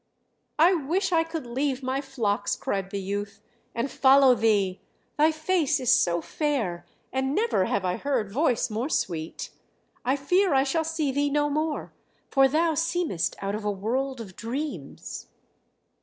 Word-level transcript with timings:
"I 0.57 0.73
wish 0.73 1.11
I 1.11 1.23
could 1.23 1.45
leave 1.45 1.83
my 1.83 2.01
flocks," 2.01 2.55
cried 2.55 2.89
the 2.89 2.99
youth, 2.99 3.39
"and 3.75 3.91
follow 3.91 4.33
thee; 4.33 4.81
thy 5.15 5.31
face 5.31 5.79
is 5.79 5.93
so 5.93 6.21
fair, 6.21 6.87
and 7.13 7.35
never 7.35 7.65
have 7.65 7.85
I 7.85 7.97
heard 7.97 8.31
voice 8.33 8.71
more 8.71 8.89
sweet. 8.89 9.51
I 10.03 10.15
fear 10.15 10.55
I 10.55 10.63
shall 10.63 10.83
see 10.83 11.11
thee 11.11 11.29
no 11.29 11.51
more, 11.51 11.93
for 12.31 12.47
thou 12.47 12.73
seemest 12.73 13.35
out 13.43 13.53
of 13.53 13.63
a 13.63 13.69
world 13.69 14.19
of 14.19 14.35
dreams." 14.35 15.27